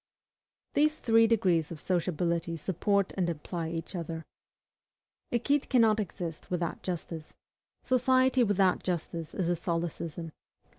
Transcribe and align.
These 0.73 0.97
three 0.97 1.27
degrees 1.27 1.69
of 1.69 1.79
sociability 1.79 2.57
support 2.57 3.13
and 3.15 3.29
imply 3.29 3.69
each 3.69 3.95
other. 3.95 4.25
Equite 5.31 5.69
cannot 5.69 5.99
exist 5.99 6.49
without 6.49 6.81
justice; 6.81 7.35
society 7.83 8.43
without 8.43 8.81
justice 8.81 9.35
is 9.35 9.47
a 9.47 9.55
solecism. 9.55 10.31